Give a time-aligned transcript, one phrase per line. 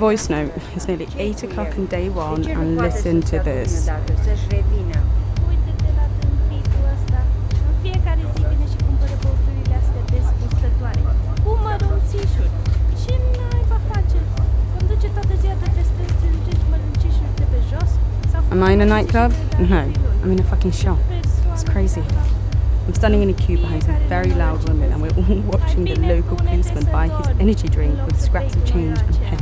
[0.00, 0.50] Voice note.
[0.74, 3.86] It's nearly 8 o'clock on day one, and listen to this.
[18.50, 19.34] Am I in a nightclub?
[19.58, 19.92] No,
[20.22, 20.98] I'm in a fucking shop.
[21.52, 22.02] It's crazy.
[22.86, 25.94] I'm standing in a queue behind some very loud women, and we're all watching the
[25.96, 29.39] local policeman buy his energy drink with scraps of change and pennies.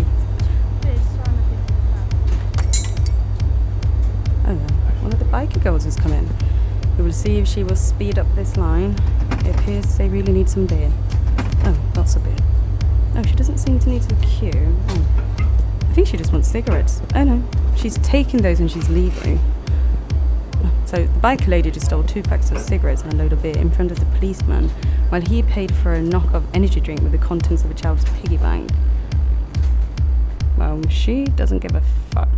[5.38, 6.28] One of the biker girls has come in.
[6.96, 8.96] We will see if she will speed up this line.
[9.44, 10.90] It appears they really need some beer.
[11.64, 12.36] Oh, lots of beer.
[13.14, 14.76] Oh, she doesn't seem to need to queue.
[14.88, 15.06] Oh.
[15.82, 17.00] I think she just wants cigarettes.
[17.14, 17.42] Oh no,
[17.76, 19.38] she's taking those when she's leaving.
[20.86, 23.56] So the biker lady just stole two packs of cigarettes and a load of beer
[23.56, 24.70] in front of the policeman,
[25.10, 28.38] while he paid for a knock-off energy drink with the contents of a child's piggy
[28.38, 28.70] bank.
[30.56, 32.28] Well, she doesn't give a fuck.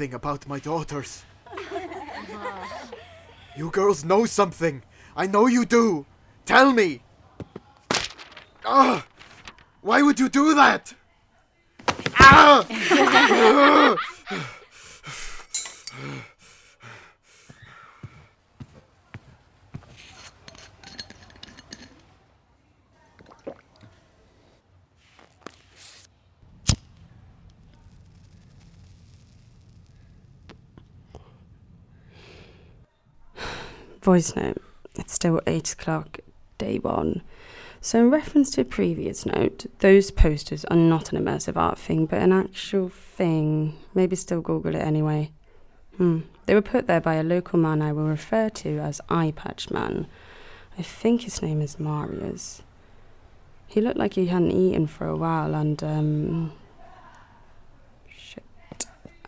[0.00, 1.24] Know anything about my daughters?
[3.56, 4.82] you girls know something.
[5.14, 6.06] I know you do.
[6.46, 7.02] Tell me.
[8.64, 9.04] Ah!
[9.82, 10.94] Why would you do that?
[12.18, 12.64] Ah!
[34.10, 34.60] Voice note.
[34.96, 36.18] It's still 8 o'clock,
[36.58, 37.22] day one.
[37.80, 42.06] So, in reference to a previous note, those posters are not an immersive art thing,
[42.06, 43.78] but an actual thing.
[43.94, 45.30] Maybe still Google it anyway.
[45.96, 46.22] Hmm.
[46.46, 49.70] They were put there by a local man I will refer to as Eye Patch
[49.70, 50.08] Man.
[50.76, 52.62] I think his name is Marius.
[53.68, 56.52] He looked like he hadn't eaten for a while, and, um.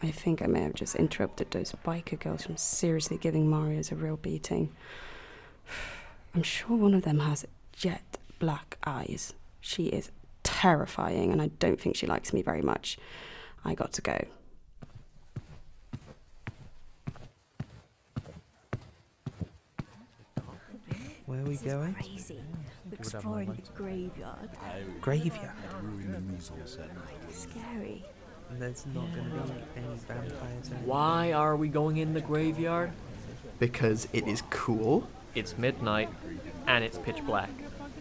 [0.03, 0.09] Shit.
[0.09, 3.97] I think I may have just interrupted those biker girls from seriously giving Marius a
[3.97, 4.71] real beating.
[6.35, 9.35] I'm sure one of them has jet black eyes.
[9.61, 10.11] She is
[10.43, 12.99] terrifying, and I don't think she likes me very much.
[13.65, 14.25] I got to go.
[21.27, 21.95] Where are we going?
[21.95, 22.41] Crazy.
[22.91, 24.51] We're exploring the graveyard.
[25.01, 25.51] Graveyard.
[27.31, 28.05] Scary.
[28.51, 30.71] And there's not going to be any vampires.
[30.71, 32.93] or Why are we going in the graveyard?
[33.59, 35.07] because it is cool.
[35.37, 36.09] It's midnight
[36.67, 37.51] and it's pitch black.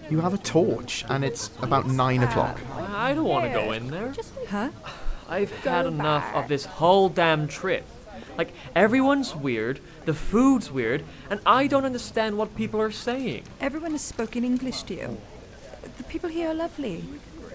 [0.10, 2.60] You have a torch, and it's about nine o'clock.
[2.76, 4.14] I don't want to go in there.
[4.50, 4.70] Huh?
[5.30, 7.86] I've had enough of this whole damn trip.
[8.38, 13.44] Like, everyone's weird, the food's weird, and I don't understand what people are saying.
[13.62, 15.18] Everyone has spoken English to you.
[15.98, 17.04] The people here are lovely.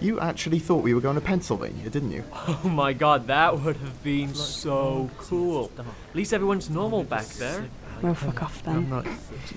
[0.01, 2.25] You actually thought we were going to Pennsylvania, didn't you?
[2.65, 5.71] Oh my god, that would have been so cool.
[5.79, 5.85] At
[6.15, 7.67] least everyone's normal back there.
[8.03, 8.91] Well, fuck off then.
[8.91, 9.07] not.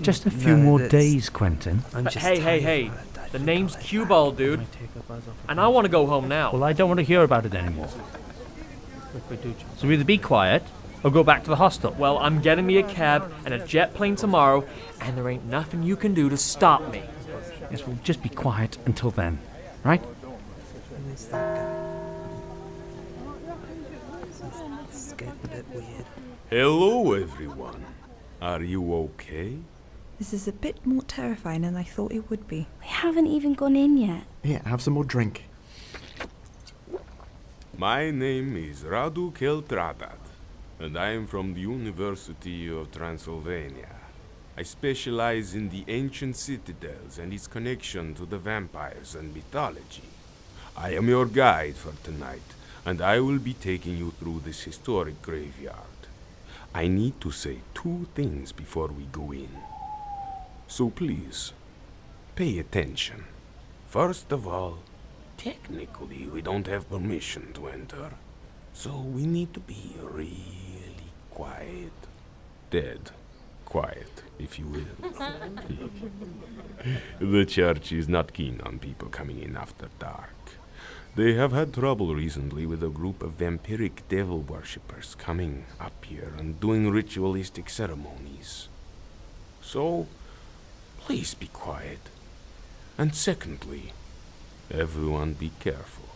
[0.00, 1.82] Just a few No, more days, Quentin.
[1.92, 3.32] But hey, hey, hey, of her, Dad.
[3.32, 4.60] The name's Cue Ball, dude.
[4.60, 6.52] Might take a buzz off of And I want to go home now.
[6.52, 7.88] Well, I don't want to hear about it anymore.
[9.78, 10.62] So either be quiet
[11.02, 11.92] or go back to the hostel.
[11.98, 14.66] Well, I'm getting me a cab and a jet plane tomorrow,
[15.00, 17.02] and there ain't nothing you can do to stop me.
[17.70, 19.38] Yes, well, just be quiet until then,
[19.84, 20.02] right?
[21.20, 21.66] Who is that guy?
[24.88, 26.06] This is getting a bit weird.
[26.48, 27.84] Hello, everyone.
[28.40, 29.58] Are you okay?
[30.18, 32.66] This is a bit more terrifying than I thought it would be.
[32.80, 34.22] We haven't even gone in yet.
[34.42, 35.44] Here, have some more drink.
[37.76, 40.22] My name is Radu Keltradat,
[40.78, 43.94] and I am from the University of Transylvania.
[44.56, 50.02] I specialize in the ancient citadels and its connection to the vampires and mythology.
[50.76, 55.20] I am your guide for tonight, and I will be taking you through this historic
[55.22, 55.76] graveyard.
[56.74, 59.50] I need to say two things before we go in.
[60.68, 61.52] So please,
[62.36, 63.24] pay attention.
[63.88, 64.78] First of all,
[65.36, 68.12] technically we don't have permission to enter,
[68.72, 71.92] so we need to be really quiet.
[72.70, 73.10] Dead
[73.70, 75.12] quiet, if you will.
[77.20, 80.39] the church is not keen on people coming in after dark.
[81.16, 86.32] They have had trouble recently with a group of vampiric devil worshippers coming up here
[86.38, 88.68] and doing ritualistic ceremonies.
[89.60, 90.06] So,
[90.98, 91.98] please be quiet.
[92.96, 93.92] And secondly,
[94.70, 96.10] everyone be careful.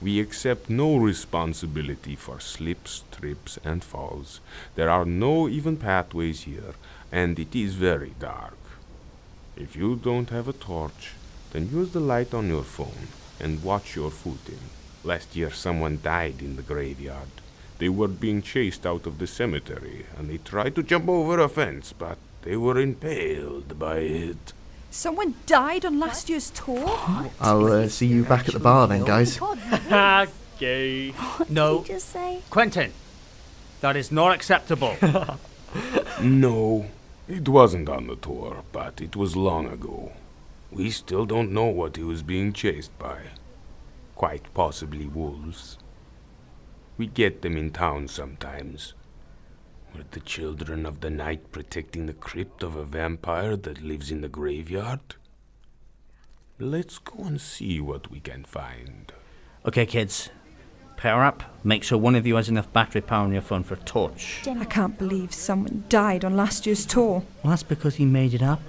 [0.00, 4.40] We accept no responsibility for slips, trips, and falls.
[4.76, 6.74] There are no even pathways here,
[7.10, 8.58] and it is very dark.
[9.56, 11.14] If you don't have a torch,
[11.50, 13.08] then use the light on your phone
[13.40, 14.58] and watch your footing.
[15.04, 17.28] Last year, someone died in the graveyard.
[17.78, 21.48] They were being chased out of the cemetery, and they tried to jump over a
[21.48, 24.52] fence, but they were impaled by it.
[24.90, 26.84] Someone died on last year's tour?
[27.40, 29.36] I'll uh, see you back at the bar then, guys.
[29.40, 30.26] Ha,
[30.58, 31.14] gay.
[31.48, 32.40] No, Did you just say?
[32.50, 32.92] Quentin,
[33.80, 34.96] that is not acceptable.
[36.20, 36.86] No,
[37.26, 40.12] it wasn't on the tour, but it was long ago.
[40.72, 43.24] We still don't know what he was being chased by.
[44.14, 45.76] Quite possibly wolves.
[46.96, 48.94] We get them in town sometimes.
[49.94, 54.22] Were the children of the night protecting the crypt of a vampire that lives in
[54.22, 55.16] the graveyard?
[56.58, 59.12] Let's go and see what we can find.
[59.66, 60.30] okay, kids,
[60.96, 61.42] power up.
[61.64, 64.42] Make sure one of you has enough battery power on your phone for a torch.
[64.46, 67.22] I can't believe someone died on last year's tour.
[67.42, 68.60] Well, that's because he made it up.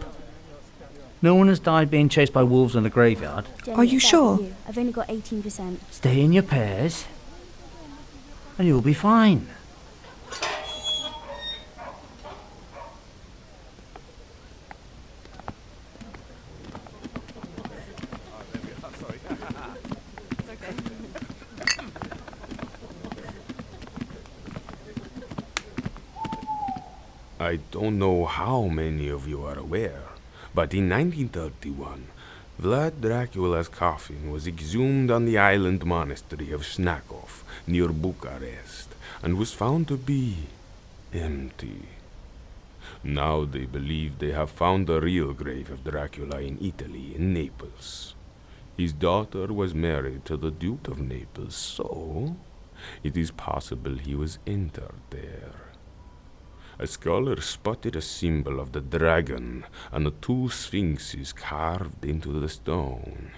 [1.24, 3.46] No one has died being chased by wolves in the graveyard.
[3.64, 4.42] Jenny, Are you sure?
[4.42, 4.54] you.
[4.68, 5.78] I've only got 18%.
[5.90, 7.06] Stay in your pairs,
[8.58, 9.48] and you'll be fine.
[27.40, 30.04] I don't know how many of you are aware,
[30.54, 32.08] but in 1931,
[32.62, 38.94] Vlad Dracula's coffin was exhumed on the island monastery of Snagov near Bucharest
[39.24, 40.36] and was found to be
[41.12, 41.88] empty.
[43.04, 48.14] Now they believe they have found the real grave of Dracula in Italy, in Naples.
[48.78, 52.36] His daughter was married to the Duke of Naples, so
[53.04, 55.73] it is possible he was interred there.
[56.80, 62.50] A scholar spotted a symbol of the dragon and the two sphinxes carved into the
[62.50, 63.32] stone.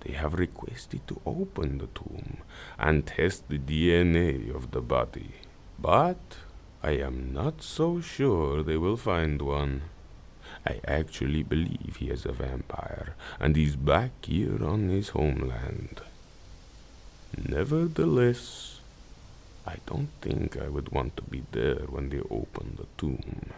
[0.00, 2.38] They have requested to open the tomb
[2.78, 5.32] and test the DNA of the body,
[5.78, 6.38] but
[6.82, 9.82] I am not so sure they will find one.
[10.64, 16.00] I actually believe he is a vampire and is back here on his homeland.
[17.36, 18.77] Nevertheless,
[19.68, 23.52] I don't think I would want to be there when they open the tomb.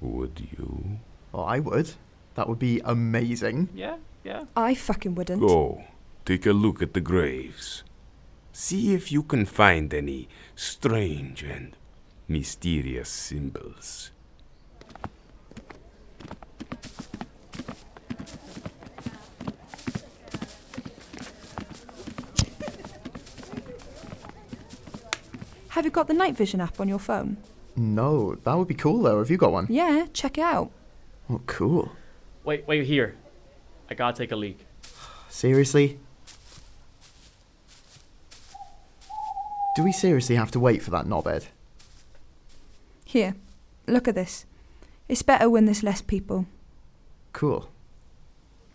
[0.00, 1.00] Would you?
[1.32, 1.94] Oh, I would.
[2.36, 3.70] That would be amazing.
[3.74, 4.44] Yeah, yeah.
[4.54, 5.40] I fucking wouldn't.
[5.40, 5.82] Go,
[6.24, 7.82] take a look at the graves.
[8.52, 11.76] See if you can find any strange and
[12.28, 14.12] mysterious symbols.
[25.74, 27.36] Have you got the night vision app on your phone?
[27.74, 29.18] No, that would be cool though.
[29.18, 29.66] Have you got one?
[29.68, 30.70] Yeah, check it out.
[31.28, 31.90] Oh, cool.
[32.44, 33.16] Wait, wait here.
[33.90, 34.64] I gotta take a leak.
[35.28, 35.98] Seriously?
[39.74, 41.46] Do we seriously have to wait for that knobhead?
[43.04, 43.34] Here,
[43.88, 44.46] look at this.
[45.08, 46.46] It's better when there's less people.
[47.32, 47.68] Cool.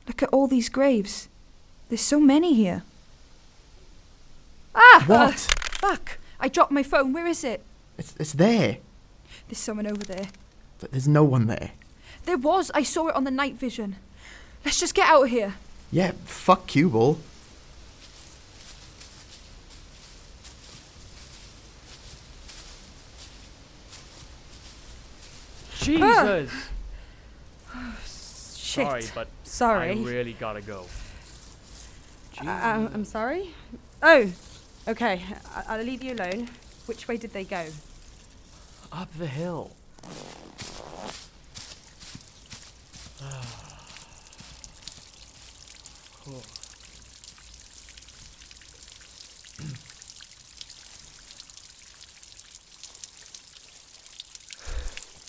[0.06, 1.30] Look at all these graves.
[1.88, 2.84] There's so many here.
[4.76, 5.06] Ah!
[5.08, 5.40] What?
[5.40, 6.18] fuck!
[6.40, 7.14] I dropped my phone.
[7.14, 7.64] Where is it?
[7.98, 8.78] It's, it's there.
[9.48, 10.28] There's someone over there.
[10.80, 11.72] But there's no one there.
[12.26, 12.72] There was.
[12.74, 13.98] I saw it on the night vision.
[14.64, 15.56] Let's just get out of here.
[15.92, 17.18] Yeah, fuck cue ball.
[25.80, 26.52] Jesus!
[27.74, 28.86] Oh shit.
[28.86, 29.92] Sorry, but Sorry.
[29.92, 30.86] I really gotta go.
[32.42, 33.52] I- I'm, I'm sorry.
[34.02, 34.32] Oh,
[34.90, 35.24] okay.
[35.56, 36.50] I- I'll leave you alone.
[36.86, 37.66] Which way did they go?
[38.92, 39.72] Up the hill.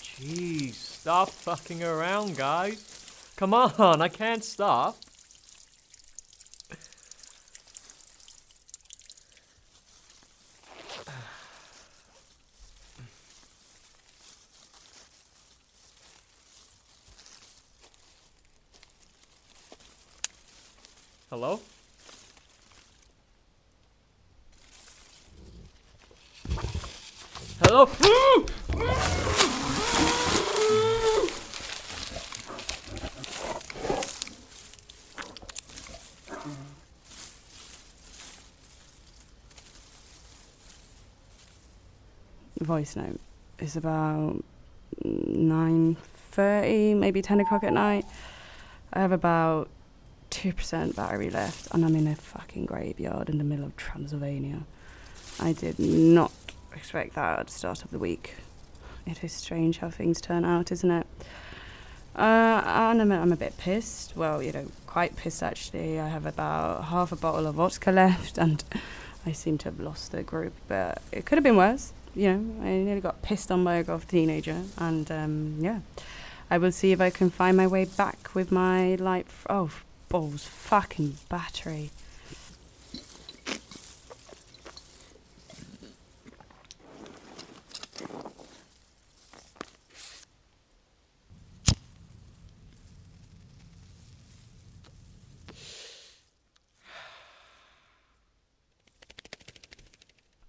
[0.02, 2.86] Jeez, stop fucking around, guys.
[3.36, 4.96] Come on, I can't stop.
[21.30, 21.60] Hello?
[27.62, 27.88] Hello?
[42.80, 43.20] Voice note
[43.58, 44.42] is about
[45.04, 45.96] nine
[46.30, 48.06] thirty, maybe ten o'clock at night.
[48.90, 49.68] I have about
[50.30, 54.62] two percent battery left, and I'm in a fucking graveyard in the middle of Transylvania.
[55.38, 56.32] I did not
[56.74, 58.36] expect that at the start of the week.
[59.06, 61.06] It is strange how things turn out, isn't it?
[62.16, 64.16] Uh, and I'm, I'm a bit pissed.
[64.16, 66.00] Well, you know, quite pissed actually.
[66.00, 68.64] I have about half a bottle of vodka left, and
[69.26, 70.54] I seem to have lost the group.
[70.66, 71.92] But it could have been worse.
[72.14, 75.80] You know, I nearly got pissed on by a goth teenager, and um, yeah,
[76.50, 79.26] I will see if I can find my way back with my light.
[79.28, 79.70] F- oh,
[80.08, 81.90] balls, fucking battery.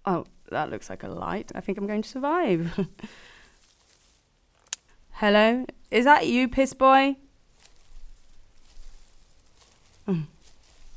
[0.04, 1.52] Oh, that looks like a light.
[1.54, 2.86] I think I'm going to survive.
[5.12, 5.66] Hello?
[5.90, 7.16] Is that you, piss boy?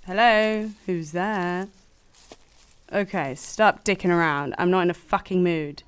[0.07, 0.69] Hello?
[0.85, 1.67] Who's there?
[2.93, 4.53] Okay, stop dicking around.
[4.59, 5.81] I'm not in a fucking mood.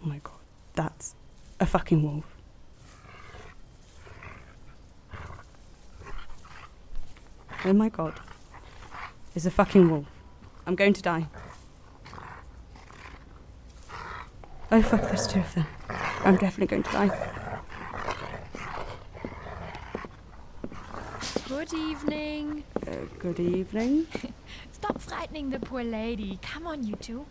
[0.00, 0.34] Oh my god,
[0.74, 1.16] that's
[1.66, 2.24] a fucking wolf.
[7.64, 8.14] Oh my god.
[9.34, 10.06] It's a fucking wolf.
[10.64, 11.26] I'm going to die.
[14.70, 15.66] Oh fuck, there's two of them.
[16.24, 17.10] I'm definitely going to die.
[21.48, 22.62] Good evening.
[22.86, 24.06] Uh, good evening.
[24.70, 26.38] Stop frightening the poor lady.
[26.42, 27.26] Come on, you two.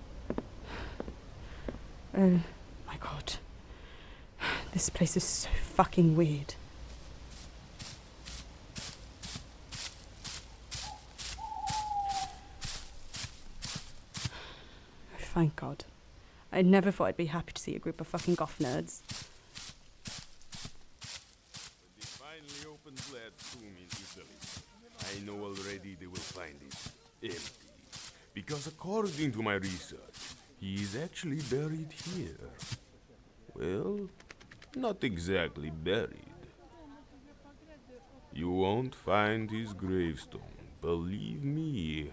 [2.18, 2.42] Oh
[2.86, 3.36] my god.
[4.76, 6.54] This place is so fucking weird.
[15.14, 15.86] Oh, thank god.
[16.52, 19.00] I never thought I'd be happy to see a group of fucking goth nerds.
[21.98, 24.26] The finely opened Vlad's tomb in Italy.
[25.00, 26.60] I know already they will find
[27.22, 27.70] it empty.
[28.34, 32.50] Because according to my research, he is actually buried here.
[33.54, 34.10] Well,
[34.76, 36.22] not exactly buried.
[38.34, 40.42] You won't find his gravestone.
[40.82, 42.12] Believe me,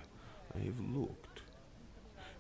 [0.54, 1.40] I've looked.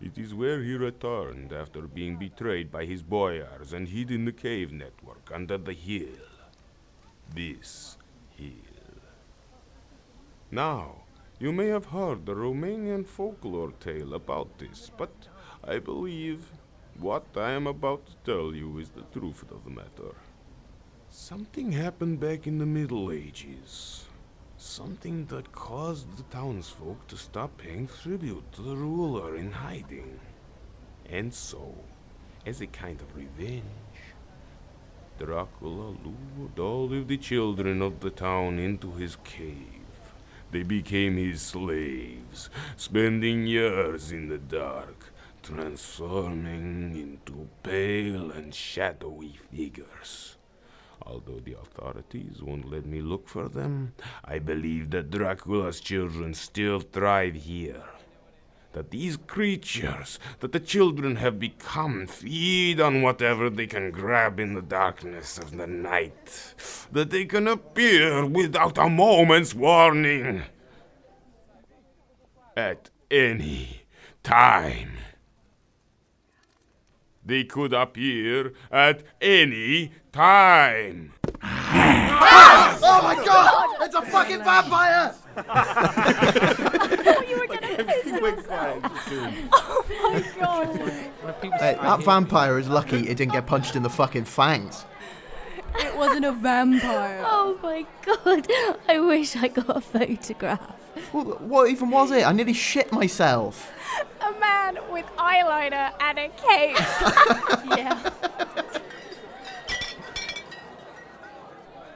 [0.00, 4.32] It is where he returned after being betrayed by his boyars and hid in the
[4.32, 6.26] cave network under the hill.
[7.34, 7.96] This
[8.36, 8.50] hill.
[10.50, 11.02] Now,
[11.38, 15.28] you may have heard the Romanian folklore tale about this, but
[15.64, 16.50] I believe
[17.02, 20.14] what I am about to tell you is the truth of the matter.
[21.08, 24.04] Something happened back in the Middle Ages.
[24.56, 30.20] Something that caused the townsfolk to stop paying tribute to the ruler in hiding.
[31.10, 31.74] And so,
[32.46, 33.64] as a kind of revenge,
[35.18, 39.88] Dracula lured all of the children of the town into his cave.
[40.52, 45.01] They became his slaves, spending years in the dark,
[45.42, 50.36] transforming into pale and shadowy figures.
[51.04, 53.94] Although the authorities won't let me look for them,
[54.24, 57.82] I believe that Dracula's children still thrive here.
[58.72, 64.54] That these creatures, that the children have become, feed on whatever they can grab in
[64.54, 66.54] the darkness of the night.
[66.92, 70.42] That they can appear without a moment's warning.
[72.56, 73.82] At any
[74.22, 74.92] time.
[77.24, 81.12] They could appear at any time.
[82.84, 83.76] Oh my god!
[83.82, 85.14] It's a fucking vampire!
[87.28, 88.06] you were gonna piss
[89.54, 90.76] Oh my god.
[91.60, 94.84] Hey, that vampire is lucky it didn't get punched in the fucking fangs.
[95.76, 97.24] It wasn't a vampire.
[97.34, 98.46] Oh my god.
[98.88, 100.60] I wish I got a photograph.
[101.12, 102.26] What, what even was it?
[102.26, 103.72] I nearly shit myself.
[104.20, 106.76] A man with eyeliner and a cape.
[107.78, 108.10] yeah.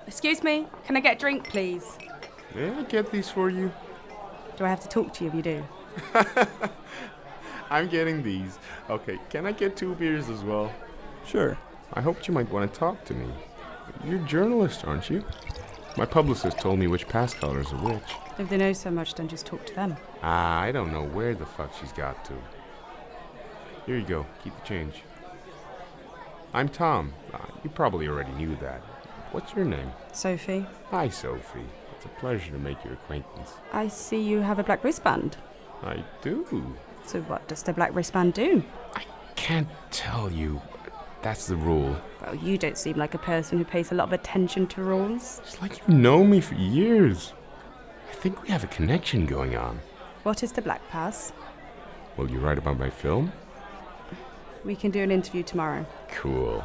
[0.07, 1.99] Excuse me, can I get a drink, please?
[2.55, 3.73] May I get these for you?
[4.57, 5.65] Do I have to talk to you if you do?
[7.71, 8.59] I'm getting these.
[8.89, 10.73] Okay, can I get two beers as well?
[11.27, 11.59] Sure.
[11.93, 13.27] I hoped you might want to talk to me.
[14.05, 15.25] You're a journalist, aren't you?
[15.97, 18.03] My publicist told me which pass colors are which.
[18.39, 19.97] If they know so much, then just talk to them.
[20.23, 22.35] Ah, I don't know where the fuck she's got to.
[23.87, 24.27] Here you go.
[24.45, 25.03] Keep the change.
[26.53, 27.15] I'm Tom.
[27.33, 28.81] Uh, you probably already knew that.
[29.33, 29.91] What's your name?
[30.13, 31.65] Sophie, Hi, Sophie.
[31.95, 33.53] It's a pleasure to make your acquaintance.
[33.73, 35.37] I see you have a black wristband.
[35.83, 36.75] I do.
[37.07, 38.63] So what does the black wristband do?
[38.95, 39.05] I
[39.35, 40.61] can't tell you.
[41.23, 41.97] That's the rule.
[42.23, 45.41] Well, you don't seem like a person who pays a lot of attention to rules.
[45.45, 47.33] It's like you've known me for years.
[48.11, 49.81] I think we have a connection going on.
[50.23, 51.33] What is the black pass?
[52.17, 53.33] Will you write about my film?
[54.65, 55.87] We can do an interview tomorrow.
[56.11, 56.65] Cool.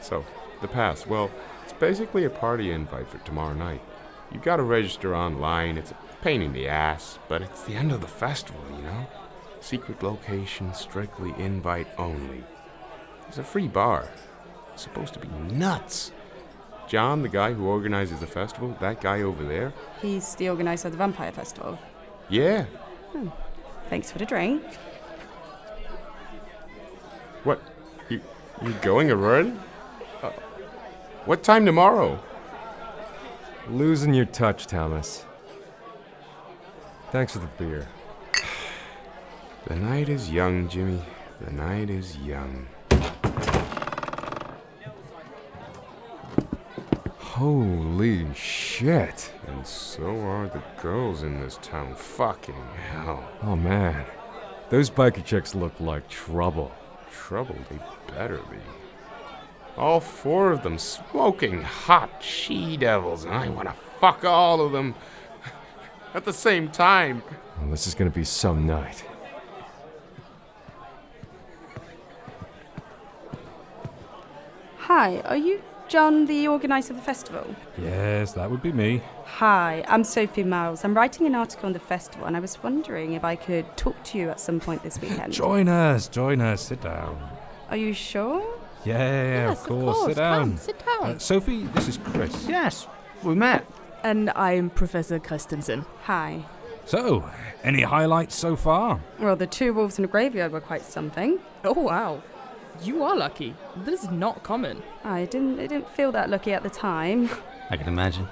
[0.00, 0.24] So,
[0.60, 1.06] the pass.
[1.06, 1.30] Well,
[1.64, 3.82] it's basically a party invite for tomorrow night.
[4.30, 5.76] You've gotta register online.
[5.76, 9.06] It's a pain in the ass, but it's the end of the festival, you know?
[9.60, 12.44] Secret location, strictly invite only.
[13.30, 14.08] It's a free bar.
[14.74, 16.10] It's supposed to be nuts.
[16.88, 20.92] John, the guy who organizes the festival, that guy over there, He's the organizer of
[20.94, 21.78] the Vampire Festival.
[22.28, 22.64] yeah.
[23.88, 24.64] Thanks for the drink.
[27.44, 27.62] What?
[28.08, 28.20] You
[28.64, 29.52] you going already?
[30.24, 30.30] Uh,
[31.24, 32.18] what time tomorrow?
[33.68, 35.24] Losing your touch, Thomas.
[37.12, 37.86] Thanks for the beer.
[39.66, 41.00] The night is young, Jimmy.
[41.40, 42.66] The night is young.
[47.40, 49.32] Holy shit.
[49.46, 51.94] And so are the girls in this town.
[51.94, 53.26] Fucking hell.
[53.42, 54.04] Oh man.
[54.68, 56.70] Those biker chicks look like trouble.
[57.10, 57.78] Trouble they
[58.12, 58.58] better be.
[59.78, 64.72] All four of them smoking hot she devils, and I want to fuck all of
[64.72, 64.94] them
[66.14, 67.22] at the same time.
[67.58, 69.02] Well, this is gonna be some night.
[74.76, 77.44] Hi, are you John, the organizer of the festival?
[77.76, 79.02] Yes, that would be me.
[79.24, 80.84] Hi, I'm Sophie Miles.
[80.84, 84.00] I'm writing an article on the festival, and I was wondering if I could talk
[84.04, 85.32] to you at some point this weekend.
[85.32, 86.62] Join us, join us.
[86.62, 87.18] Sit down.
[87.70, 88.40] Are you sure?
[88.84, 89.96] Yeah, yeah, yeah, Yes, of course.
[89.96, 90.06] course.
[90.10, 90.38] Sit down.
[90.50, 91.02] Come, sit down.
[91.10, 92.46] Uh, Sophie, this is Chris.
[92.48, 92.86] Yes,
[93.24, 93.66] we met.
[94.04, 95.84] And I'm Professor Christensen.
[96.04, 96.44] Hi.
[96.84, 97.28] So,
[97.64, 99.00] any highlights so far?
[99.18, 101.40] Well, the two wolves in the graveyard were quite something.
[101.64, 102.22] Oh, wow.
[102.82, 103.54] You are lucky.
[103.76, 104.82] This is not common.
[105.04, 107.30] I didn't, I didn't feel that lucky at the time.
[107.70, 108.28] I can imagine.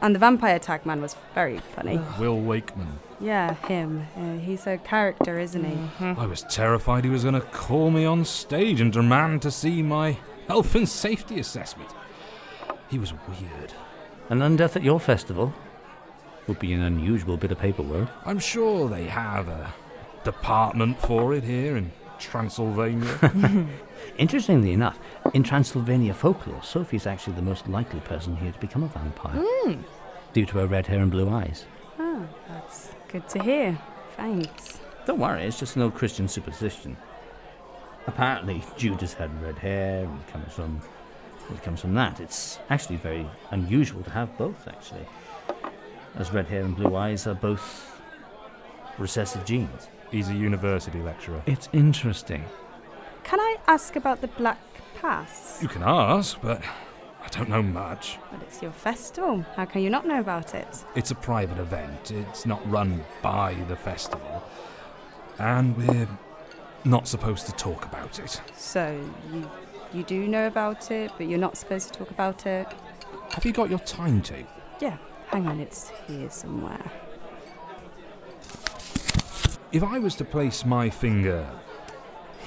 [0.00, 2.00] And the vampire tag man was very funny.
[2.18, 2.98] Will Wakeman.
[3.20, 4.06] Yeah, him.
[4.16, 6.04] Uh, he's a character, isn't he?
[6.04, 9.80] I was terrified he was going to call me on stage and demand to see
[9.80, 11.90] my health and safety assessment.
[12.90, 13.72] He was weird.
[14.28, 15.54] An undeath at your festival
[16.48, 18.08] would be an unusual bit of paperwork.
[18.26, 19.72] I'm sure they have a
[20.24, 23.66] department for it here in Transylvania.
[24.18, 24.98] Interestingly enough,
[25.34, 29.82] in Transylvania folklore, Sophie's actually the most likely person here to become a vampire Hmm.
[30.32, 31.66] due to her red hair and blue eyes.
[31.98, 33.78] Oh, that's good to hear.
[34.16, 34.80] Thanks.
[35.06, 36.96] Don't worry, it's just an old Christian superstition.
[38.06, 40.80] Apparently, Judas had red hair, and it comes from
[41.52, 42.20] it comes from that.
[42.20, 45.04] It's actually very unusual to have both, actually.
[46.16, 48.00] as red hair and blue eyes are both
[48.98, 49.88] recessive genes.
[50.12, 51.42] He's a university lecturer.
[51.46, 52.44] It's interesting.
[53.24, 54.60] Can I ask about the Black
[55.00, 55.58] Pass?
[55.62, 56.60] You can ask, but
[57.24, 58.18] I don't know much.
[58.30, 59.40] But it's your festival.
[59.56, 60.84] How can you not know about it?
[60.94, 62.10] It's a private event.
[62.10, 64.44] It's not run by the festival.
[65.38, 66.08] And we're
[66.84, 68.38] not supposed to talk about it.
[68.54, 69.50] So you
[69.94, 72.66] you do know about it, but you're not supposed to talk about it.
[73.30, 74.50] Have you got your time timetable?
[74.80, 74.96] Yeah,
[75.28, 76.90] hang on, it's here somewhere.
[79.72, 81.48] If I was to place my finger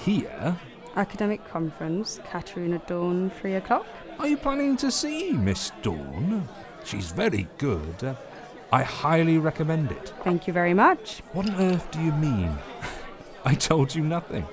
[0.04, 0.56] here,
[0.96, 3.86] Academic conference, Katerina Dawn, three o'clock.
[4.20, 6.48] are you planning to see Miss Dawn?
[6.84, 8.04] She's very good.
[8.04, 8.14] Uh,
[8.72, 10.14] I highly recommend it.
[10.24, 11.22] Thank you very much.
[11.34, 12.56] What on earth do you mean?
[13.46, 14.46] I told you nothing.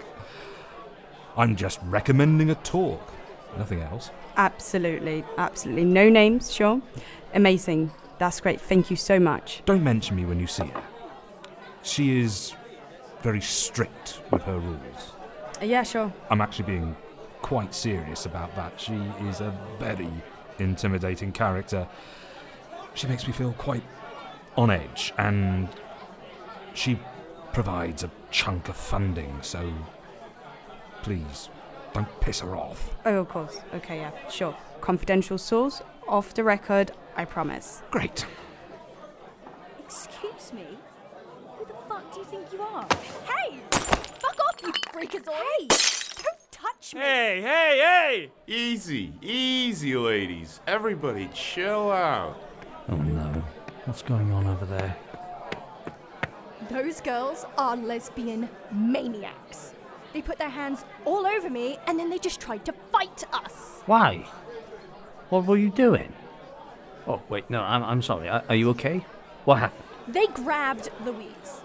[1.36, 3.12] I'm just recommending a talk.
[3.58, 4.10] Nothing else.
[4.38, 5.84] Absolutely, absolutely.
[5.84, 6.80] No names, sure.
[7.34, 7.90] Amazing.
[8.18, 8.60] That's great.
[8.60, 9.62] Thank you so much.
[9.66, 10.82] Don't mention me when you see her.
[11.82, 12.54] She is
[13.22, 15.12] very strict with her rules.
[15.62, 16.12] Yeah, sure.
[16.30, 16.96] I'm actually being
[17.40, 18.80] quite serious about that.
[18.80, 18.94] She
[19.28, 20.10] is a very
[20.58, 21.86] intimidating character.
[22.94, 23.82] She makes me feel quite
[24.56, 25.68] on edge, and
[26.74, 26.98] she
[27.52, 29.72] provides a chunk of funding, so
[31.02, 31.48] please
[31.94, 32.94] don't piss her off.
[33.04, 33.60] Oh, of course.
[33.74, 34.56] Okay, yeah, sure.
[34.80, 37.82] Confidential source, off the record, I promise.
[37.90, 38.26] Great.
[39.84, 40.66] Excuse me?
[42.12, 42.86] Who do you think you are?
[43.24, 43.58] Hey!
[43.70, 45.32] Fuck off, you freakazoid!
[45.32, 45.66] Hey!
[46.22, 47.00] Don't touch me!
[47.00, 48.30] Hey, hey, hey!
[48.46, 50.60] Easy, easy, ladies.
[50.66, 52.36] Everybody chill out.
[52.90, 53.42] Oh no.
[53.86, 54.94] What's going on over there?
[56.68, 59.72] Those girls are lesbian maniacs.
[60.12, 63.80] They put their hands all over me and then they just tried to fight us.
[63.86, 64.26] Why?
[65.30, 66.12] What were you doing?
[67.06, 68.28] Oh, wait, no, I'm, I'm sorry.
[68.28, 69.06] Are, are you okay?
[69.46, 69.84] What happened?
[70.08, 71.62] They grabbed Louise.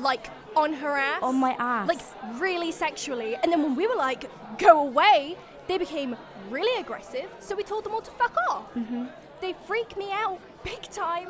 [0.00, 1.22] Like, on her ass.
[1.22, 1.88] On my ass.
[1.88, 2.00] Like,
[2.40, 3.36] really sexually.
[3.36, 5.36] And then when we were like, go away,
[5.68, 6.16] they became
[6.48, 8.74] really aggressive, so we told them all to fuck off.
[8.74, 9.04] Mm-hmm.
[9.40, 11.28] They freak me out big time.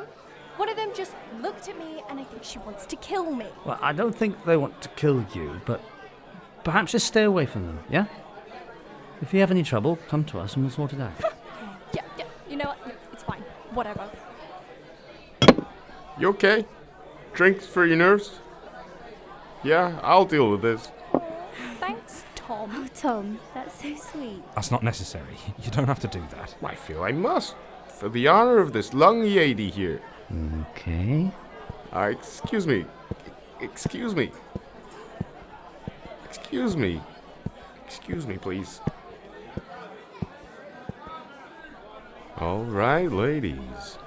[0.57, 3.47] One of them just looked at me and I think she wants to kill me.
[3.65, 5.81] Well, I don't think they want to kill you, but
[6.63, 8.05] perhaps just stay away from them, yeah?
[9.21, 11.13] If you have any trouble, come to us and we'll sort it out.
[11.93, 12.87] Yeah, yeah, you know what?
[12.87, 13.41] No, it's fine.
[13.73, 14.09] Whatever.
[16.17, 16.65] You okay?
[17.33, 18.39] Drinks for your nerves?
[19.63, 20.89] Yeah, I'll deal with this.
[21.79, 22.71] Thanks, Tom.
[22.73, 24.41] Oh, Tom, that's so sweet.
[24.55, 25.37] That's not necessary.
[25.63, 26.55] You don't have to do that.
[26.63, 27.55] I feel I must.
[27.87, 30.01] For the honor of this young lady here.
[30.71, 31.31] Okay.
[31.93, 32.85] Uh, excuse me.
[33.59, 34.31] Excuse me.
[36.25, 37.01] Excuse me.
[37.85, 38.79] Excuse me, please.
[42.37, 43.99] All right, ladies.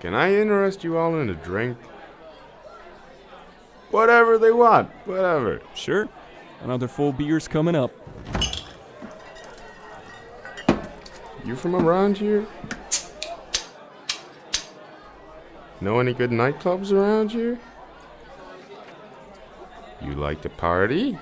[0.00, 1.78] Can I interest you all in a drink?
[3.90, 4.90] Whatever they want.
[5.06, 5.60] Whatever.
[5.74, 6.08] Sure.
[6.62, 7.92] Another full beer's coming up.
[11.44, 12.46] You from around here?
[15.80, 17.58] Know any good nightclubs around here?
[20.00, 21.18] You like to party?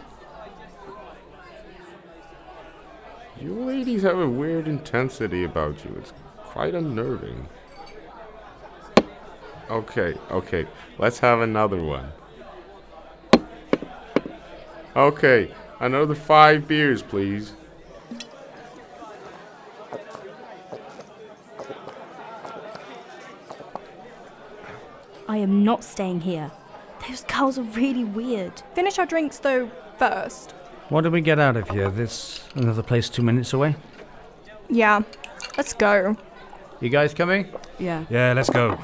[3.41, 5.95] You ladies have a weird intensity about you.
[5.99, 7.49] It's quite unnerving.
[9.69, 10.67] Okay, okay,
[10.99, 12.13] let's have another one.
[14.97, 17.53] Okay, another five beers, please.
[25.27, 26.53] I am not staying here.
[27.09, 28.63] Those girls are really weird.
[28.75, 30.53] Finish our drinks, though, first.
[30.91, 31.91] What do we get out of here?
[31.91, 33.75] This another place two minutes away?
[34.69, 35.01] Yeah,
[35.57, 36.17] let's go.
[36.81, 37.49] You guys coming?
[37.79, 38.05] Yeah.
[38.11, 38.79] Yeah, let's go.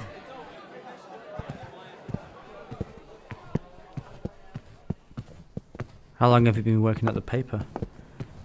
[6.21, 7.65] How long have you been working at the paper?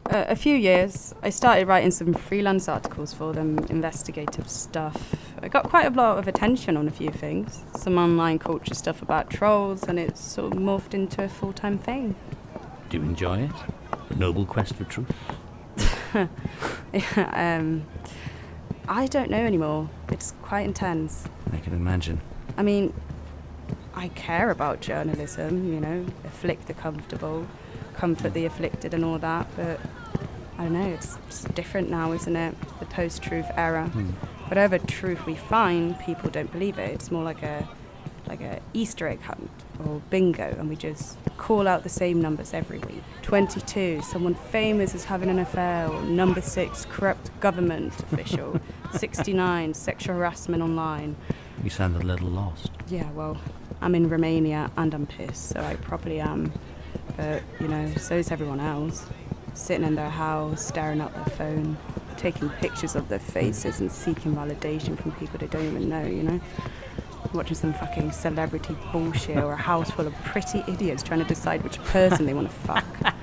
[0.06, 1.14] Uh, a few years.
[1.22, 5.14] I started writing some freelance articles for them, investigative stuff.
[5.42, 7.66] I got quite a lot of attention on a few things.
[7.76, 11.78] Some online culture stuff about trolls, and it's sort of morphed into a full time
[11.78, 12.16] thing.
[12.90, 13.52] Do you enjoy it?
[14.08, 15.12] The noble quest for truth?
[16.94, 17.86] Yeah, um,
[18.88, 19.90] I don't know anymore.
[20.14, 21.26] It's quite intense.
[21.52, 22.22] I can imagine.
[22.56, 22.94] I mean,
[23.96, 27.48] I care about journalism, you know, afflict the comfortable,
[27.96, 29.80] comfort the afflicted, and all that, but
[30.58, 32.56] I don't know, it's, it's different now, isn't it?
[32.80, 33.88] The post truth era.
[33.88, 34.10] Hmm.
[34.50, 36.92] Whatever truth we find, people don't believe it.
[36.92, 37.68] It's more like a
[38.28, 39.50] like a Easter egg hunt
[39.86, 43.04] or bingo, and we just call out the same numbers every week.
[43.22, 48.60] 22, someone famous is having an affair, or number 6, corrupt government official.
[48.94, 51.16] 69, sexual harassment online.
[51.64, 52.72] You sound a little lost.
[52.88, 53.38] Yeah, well,
[53.86, 56.46] I'm in Romania and I'm pissed, so I probably am.
[56.46, 56.54] Um,
[57.18, 59.06] but, you know, so is everyone else.
[59.54, 61.78] Sitting in their house, staring at their phone,
[62.18, 66.24] taking pictures of their faces and seeking validation from people they don't even know, you
[66.24, 66.42] know?
[67.32, 71.64] Watching some fucking celebrity bullshit or a house full of pretty idiots trying to decide
[71.64, 73.14] which person they want to fuck.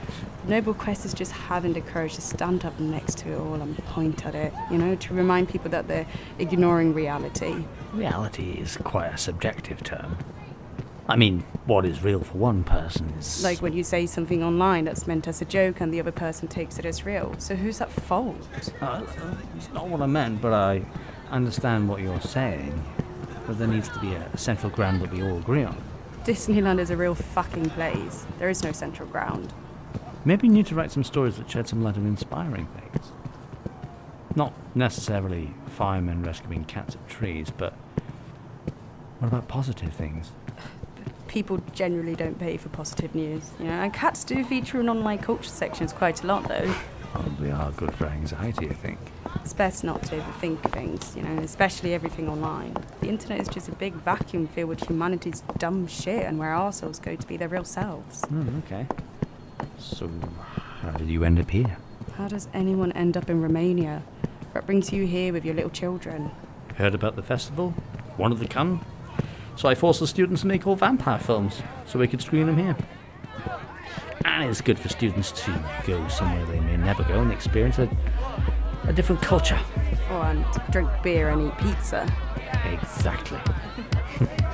[0.47, 3.77] Noble Quest is just having the courage to stand up next to it all and
[3.87, 6.07] point at it, you know, to remind people that they're
[6.39, 7.65] ignoring reality.
[7.93, 10.17] Reality is quite a subjective term.
[11.09, 13.43] I mean, what is real for one person is.
[13.43, 16.47] Like when you say something online that's meant as a joke and the other person
[16.47, 17.35] takes it as real.
[17.39, 18.37] So who's at fault?
[18.81, 19.03] Uh,
[19.57, 20.85] it's not what I meant, but I
[21.31, 22.83] understand what you're saying.
[23.47, 25.77] But there needs to be a central ground that we all agree on.
[26.25, 28.25] Disneyland is a real fucking place.
[28.39, 29.53] There is no central ground.
[30.25, 33.11] Maybe you need to write some stories that shed some light on inspiring things.
[34.37, 37.75] Not necessarily firemen rescuing cats up trees, but
[39.19, 40.31] what about positive things?
[41.33, 45.17] People generally don't pay for positive news, you know, and cats do feature in online
[45.17, 46.75] culture sections quite a lot, though.
[47.13, 48.99] Probably are good for anxiety, I think.
[49.37, 52.77] It's best not to overthink things, you know, especially everything online.
[53.01, 56.99] The internet is just a big vacuum filled with humanity's dumb shit and where ourselves
[56.99, 58.23] go to be their real selves.
[58.27, 58.87] Hmm, okay.
[59.79, 60.11] So,
[60.83, 61.79] how did you end up here?
[62.19, 64.03] How does anyone end up in Romania?
[64.53, 66.31] What brings you here with your little children?
[66.77, 67.73] Heard about the festival?
[68.19, 68.85] Wanted to come?
[69.57, 72.57] So I forced the students to make all vampire films so we could screen them
[72.57, 72.77] here.
[74.25, 77.89] And it's good for students to go somewhere they may never go and experience a,
[78.85, 79.59] a different culture.
[80.11, 82.11] Oh, and drink beer and eat pizza.
[82.65, 83.39] Exactly.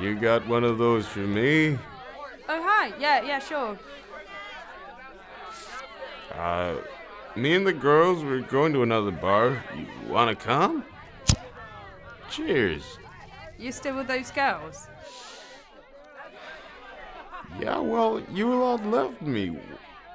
[0.00, 1.78] You got one of those for me?
[2.48, 2.94] Oh, hi.
[2.98, 3.78] Yeah, yeah, sure.
[6.34, 6.76] Uh,
[7.36, 9.62] me and the girls, we're going to another bar.
[9.76, 10.86] You wanna come?
[12.30, 12.98] Cheers.
[13.58, 14.88] You still with those girls?
[17.60, 19.58] Yeah, well, you all left me.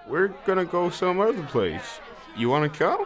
[0.08, 2.00] We're gonna go some other place.
[2.36, 3.06] You wanna come?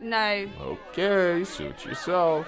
[0.00, 0.48] No.
[0.60, 2.46] Okay, suit yourself.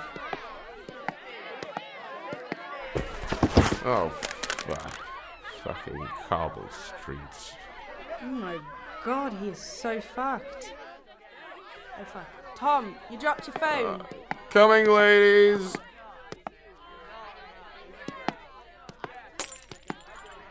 [3.85, 4.93] Oh, fuck.
[5.65, 7.53] Fucking cobble streets.
[8.23, 8.59] Oh my
[9.05, 10.75] god, he is so fucked.
[12.01, 12.27] Oh fuck.
[12.57, 14.01] Tom, you dropped your phone.
[14.01, 14.05] Uh,
[14.51, 15.77] coming, ladies!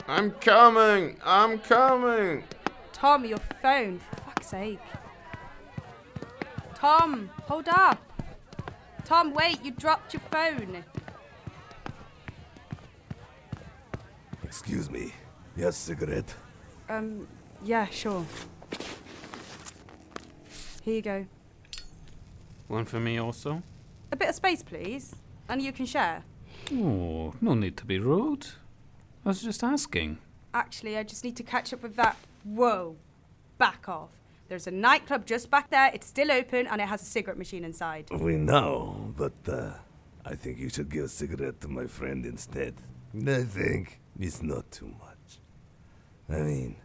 [0.07, 1.17] I'm coming.
[1.25, 2.43] I'm coming.
[2.93, 4.79] Tom, your phone, for fuck's sake.
[6.75, 8.01] Tom, hold up.
[9.03, 10.83] Tom, wait, you dropped your phone.
[14.47, 15.11] Excuse me.
[15.57, 16.33] Yes, cigarette.
[16.87, 17.27] Um,
[17.65, 18.25] yeah, sure.
[20.83, 21.25] Here you go.
[22.69, 23.61] One for me also?
[24.13, 25.13] A bit of space, please.
[25.49, 26.23] And you can share.
[26.71, 28.47] Oh, no need to be rude.
[29.25, 30.17] I was just asking.
[30.53, 32.15] Actually, I just need to catch up with that.
[32.45, 32.95] Whoa.
[33.57, 34.11] Back off.
[34.47, 35.91] There's a nightclub just back there.
[35.93, 38.09] It's still open and it has a cigarette machine inside.
[38.11, 39.71] We know, but uh,
[40.25, 42.75] I think you should give a cigarette to my friend instead.
[43.13, 45.39] I think it's not too much.
[46.29, 46.75] I mean,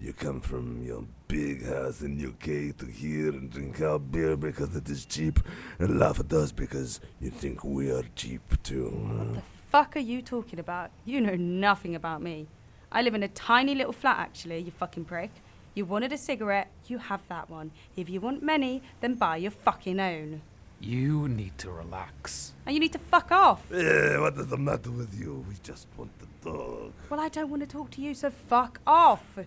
[0.00, 4.74] you come from your big house in UK to here and drink our beer because
[4.76, 5.40] it is cheap
[5.78, 8.90] and laugh at us because you think we are cheap too.
[8.90, 10.90] What the fuck are you talking about?
[11.04, 12.46] You know nothing about me.
[12.90, 15.30] I live in a tiny little flat, actually, you fucking prick.
[15.74, 17.70] You wanted a cigarette, you have that one.
[17.96, 20.40] If you want many, then buy your fucking own.
[20.80, 22.52] You need to relax.
[22.64, 23.70] And you need to fuck off.
[23.72, 25.44] Eh, what is the matter with you?
[25.48, 26.92] We just want to talk.
[27.10, 29.24] Well, I don't want to talk to you, so fuck off.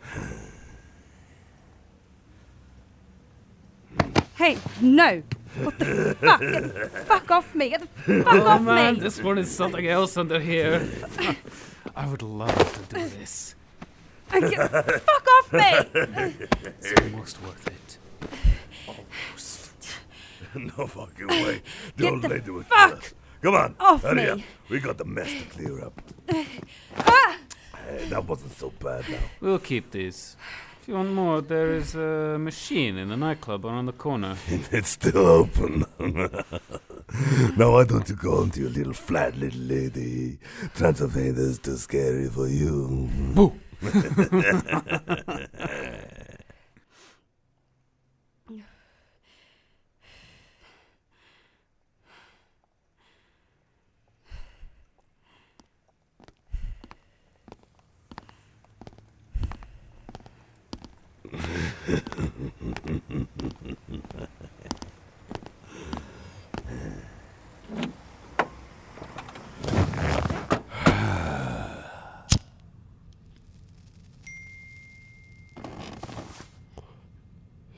[4.35, 5.23] hey, no.
[5.61, 6.39] What the fuck?
[6.39, 7.69] Get the fuck off me.
[7.69, 7.87] Get the
[8.23, 8.99] fuck oh off man, me.
[8.99, 10.87] this one is something else under here.
[11.95, 12.55] I would love
[12.89, 13.55] to do this.
[14.31, 15.73] Get the fuck off me.
[16.79, 17.97] It's almost worth it.
[20.77, 21.61] no fucking way.
[21.95, 23.13] The Get old the lady will fuck us.
[23.41, 24.29] Come on, off hurry me.
[24.29, 24.39] up.
[24.69, 26.01] We got the mess to clear up.
[26.97, 27.37] Ah!
[27.89, 29.17] Eh, that wasn't so bad now.
[29.39, 30.35] We'll keep these.
[30.81, 34.35] If you want more, there is a machine in the nightclub around the corner.
[34.71, 35.85] it's still open.
[37.57, 40.37] now why don't you go on to your little flat little lady?
[40.75, 43.09] Transylvania's too scary for you.
[43.33, 43.53] Boo.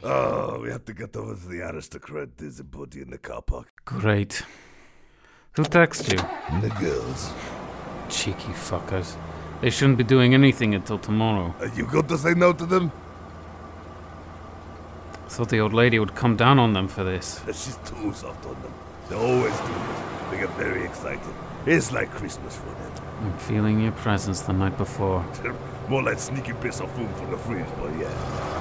[0.04, 2.38] Oh, we have to get over to the aristocrat.
[2.38, 3.68] There's a body in the car park.
[3.86, 4.44] Great.
[5.54, 6.20] Who texted you?
[6.62, 7.32] The girls.
[8.10, 9.18] Cheeky fuckers.
[9.62, 11.56] They shouldn't be doing anything until tomorrow.
[11.60, 12.92] Are you going to say no to them?
[15.34, 17.42] Thought the old lady would come down on them for this.
[17.48, 18.72] She's too soft on them.
[19.10, 20.02] They always do this.
[20.30, 21.34] They get very excited.
[21.66, 22.92] It's like Christmas for them.
[23.24, 25.26] I'm feeling your presents the night before.
[25.90, 28.53] More like sneaky bits of food from the fridge, but yeah.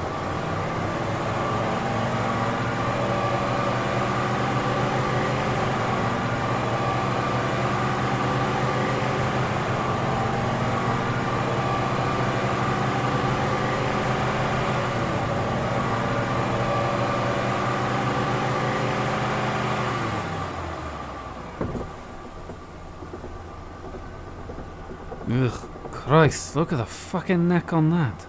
[26.33, 28.27] Christ, look at the fucking neck on that.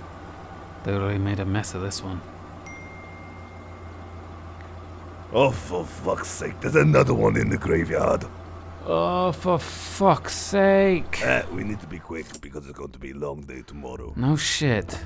[0.83, 2.19] They really made a mess of this one.
[5.31, 8.25] Oh, for fuck's sake, there's another one in the graveyard.
[8.85, 11.25] Oh, for fuck's sake.
[11.25, 14.11] Uh, we need to be quick because it's going to be a long day tomorrow.
[14.17, 14.99] No shit.